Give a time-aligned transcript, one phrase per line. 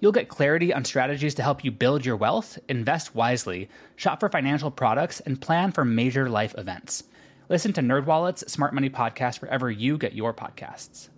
[0.00, 4.30] You'll get clarity on strategies to help you build your wealth, invest wisely, shop for
[4.30, 7.04] financial products, and plan for major life events.
[7.50, 11.10] Listen to NerdWallet's Smart Money Podcast wherever you get your podcasts.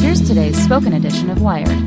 [0.00, 1.78] Here's today's spoken edition of Wired.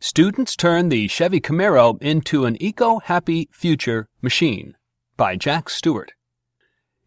[0.00, 4.76] Students turn the Chevy Camaro into an eco-happy future machine
[5.16, 6.12] by Jack Stewart.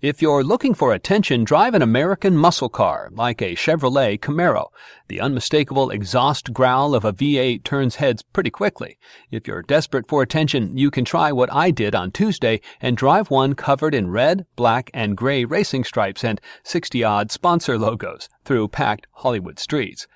[0.02, 4.68] If you're looking for attention, drive an American muscle car like a Chevrolet Camaro.
[5.08, 8.98] The unmistakable exhaust growl of a V8 turns heads pretty quickly.
[9.32, 13.32] If you're desperate for attention, you can try what I did on Tuesday and drive
[13.32, 18.68] one covered in red, black, and gray racing stripes and 60 odd sponsor logos through
[18.68, 20.08] packed Hollywood streets.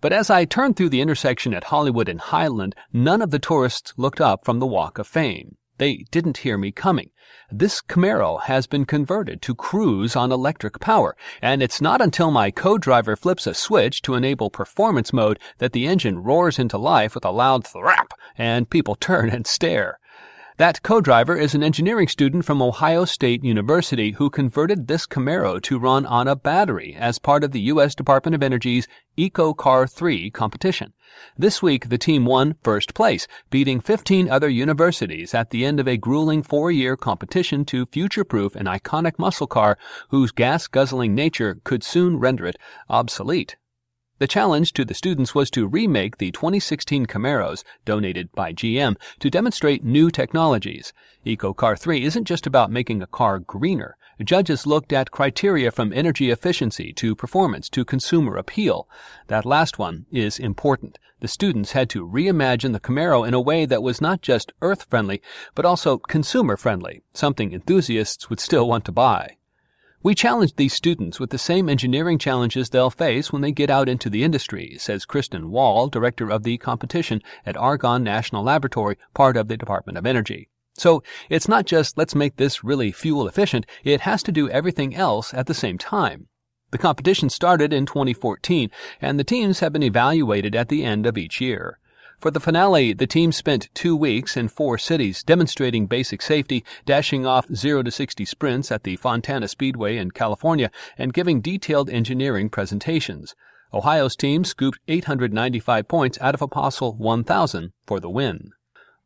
[0.00, 3.94] But as I turned through the intersection at Hollywood and Highland, none of the tourists
[3.96, 5.56] looked up from the Walk of Fame.
[5.80, 7.08] They didn't hear me coming.
[7.50, 12.50] This Camaro has been converted to cruise on electric power, and it's not until my
[12.50, 17.24] co-driver flips a switch to enable performance mode that the engine roars into life with
[17.24, 19.98] a loud thrap, and people turn and stare.
[20.60, 25.78] That co-driver is an engineering student from Ohio State University who converted this Camaro to
[25.78, 27.94] run on a battery as part of the U.S.
[27.94, 28.86] Department of Energy's
[29.16, 30.92] EcoCar 3 competition.
[31.34, 35.88] This week, the team won first place, beating 15 other universities at the end of
[35.88, 39.78] a grueling four-year competition to future-proof an iconic muscle car
[40.10, 42.58] whose gas-guzzling nature could soon render it
[42.90, 43.56] obsolete.
[44.20, 49.30] The challenge to the students was to remake the 2016 Camaros, donated by GM, to
[49.30, 50.92] demonstrate new technologies.
[51.24, 53.96] EcoCar 3 isn't just about making a car greener.
[54.22, 58.86] Judges looked at criteria from energy efficiency to performance to consumer appeal.
[59.28, 60.98] That last one is important.
[61.20, 64.82] The students had to reimagine the Camaro in a way that was not just earth
[64.90, 65.22] friendly,
[65.54, 69.38] but also consumer friendly, something enthusiasts would still want to buy.
[70.02, 73.86] We challenge these students with the same engineering challenges they'll face when they get out
[73.86, 79.36] into the industry, says Kristen Wahl, director of the competition at Argonne National Laboratory, part
[79.36, 80.48] of the Department of Energy.
[80.78, 84.94] So it's not just let's make this really fuel efficient, it has to do everything
[84.94, 86.28] else at the same time.
[86.70, 88.70] The competition started in 2014,
[89.02, 91.79] and the teams have been evaluated at the end of each year.
[92.20, 97.24] For the finale, the team spent two weeks in four cities demonstrating basic safety, dashing
[97.24, 102.50] off 0 to 60 sprints at the Fontana Speedway in California, and giving detailed engineering
[102.50, 103.34] presentations.
[103.72, 108.50] Ohio's team scooped 895 points out of a possible 1,000 for the win.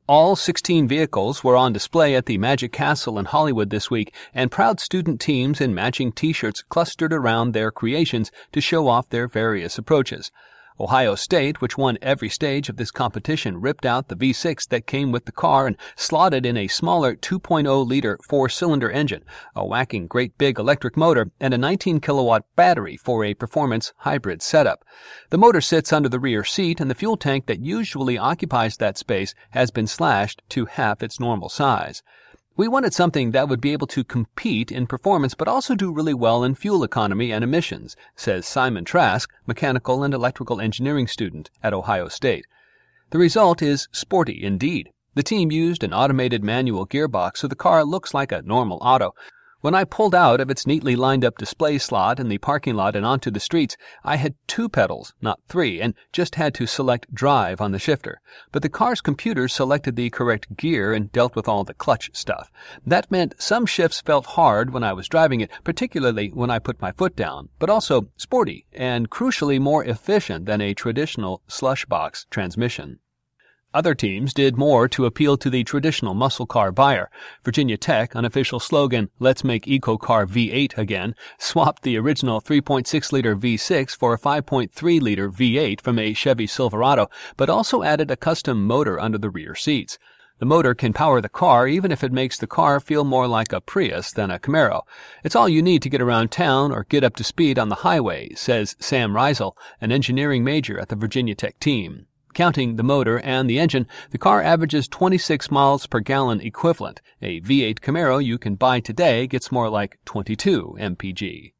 [0.08, 4.50] All 16 vehicles were on display at the Magic Castle in Hollywood this week, and
[4.50, 9.78] proud student teams in matching t-shirts clustered around their creations to show off their various
[9.78, 10.32] approaches.
[10.80, 15.12] Ohio State, which won every stage of this competition, ripped out the V6 that came
[15.12, 19.22] with the car and slotted in a smaller 2.0 liter four cylinder engine,
[19.54, 24.42] a whacking great big electric motor, and a 19 kilowatt battery for a performance hybrid
[24.42, 24.84] setup.
[25.30, 28.98] The motor sits under the rear seat, and the fuel tank that usually occupies that
[28.98, 32.02] space has been slashed to half its normal size.
[32.56, 36.14] We wanted something that would be able to compete in performance but also do really
[36.14, 41.74] well in fuel economy and emissions, says Simon Trask, mechanical and electrical engineering student at
[41.74, 42.46] Ohio State.
[43.10, 44.90] The result is sporty indeed.
[45.14, 49.14] The team used an automated manual gearbox so the car looks like a normal auto,
[49.64, 52.94] when I pulled out of its neatly lined up display slot in the parking lot
[52.94, 57.14] and onto the streets, I had two pedals, not three, and just had to select
[57.14, 58.20] drive on the shifter.
[58.52, 62.52] But the car's computer selected the correct gear and dealt with all the clutch stuff.
[62.84, 66.82] That meant some shifts felt hard when I was driving it, particularly when I put
[66.82, 72.26] my foot down, but also sporty and crucially more efficient than a traditional slush box
[72.28, 72.98] transmission.
[73.74, 77.10] Other teams did more to appeal to the traditional muscle car buyer.
[77.44, 83.34] Virginia Tech, unofficial slogan, Let's Make Eco Car V8 Again, swapped the original 3.6 liter
[83.34, 88.64] V6 for a 5.3 liter V8 from a Chevy Silverado, but also added a custom
[88.64, 89.98] motor under the rear seats.
[90.38, 93.52] The motor can power the car even if it makes the car feel more like
[93.52, 94.82] a Prius than a Camaro.
[95.24, 97.82] It's all you need to get around town or get up to speed on the
[97.82, 102.06] highway, says Sam Reisel, an engineering major at the Virginia Tech team.
[102.34, 107.00] Counting the motor and the engine, the car averages 26 miles per gallon equivalent.
[107.22, 111.52] A V8 Camaro you can buy today gets more like 22 mpg.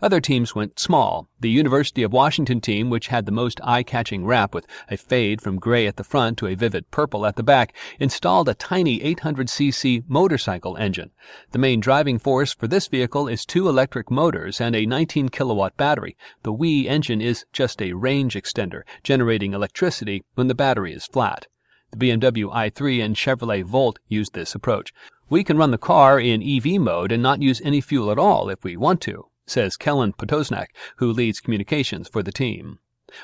[0.00, 1.28] Other teams went small.
[1.40, 5.58] The University of Washington team, which had the most eye-catching wrap with a fade from
[5.58, 10.04] gray at the front to a vivid purple at the back, installed a tiny 800cc
[10.06, 11.10] motorcycle engine.
[11.50, 15.76] The main driving force for this vehicle is two electric motors and a 19 kilowatt
[15.76, 16.16] battery.
[16.44, 21.48] The WE engine is just a range extender, generating electricity when the battery is flat.
[21.90, 24.92] The BMW i3 and Chevrolet Volt use this approach.
[25.28, 28.48] We can run the car in EV mode and not use any fuel at all
[28.48, 32.78] if we want to says Kellen Potosnak, who leads communications for the team.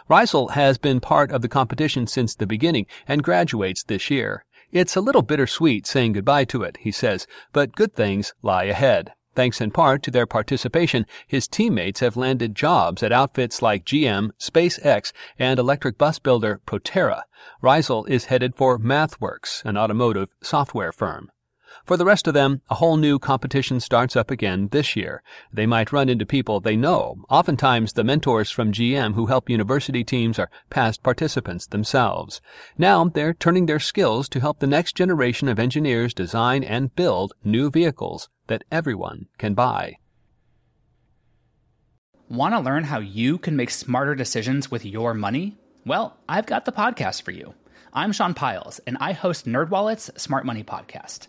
[0.08, 4.44] Reisel has been part of the competition since the beginning and graduates this year.
[4.72, 9.12] It's a little bittersweet saying goodbye to it, he says, but good things lie ahead.
[9.34, 14.30] Thanks in part to their participation, his teammates have landed jobs at outfits like GM,
[14.38, 17.22] SpaceX, and electric bus builder Proterra.
[17.62, 21.30] Reisel is headed for MathWorks, an automotive software firm.
[21.84, 25.22] For the rest of them, a whole new competition starts up again this year.
[25.52, 27.16] They might run into people they know.
[27.28, 32.40] Oftentimes, the mentors from GM who help university teams are past participants themselves.
[32.78, 37.34] Now, they're turning their skills to help the next generation of engineers design and build
[37.44, 39.96] new vehicles that everyone can buy.
[42.30, 45.58] Want to learn how you can make smarter decisions with your money?
[45.84, 47.52] Well, I've got the podcast for you.
[47.92, 51.28] I'm Sean Pyles, and I host NerdWallet's Smart Money Podcast.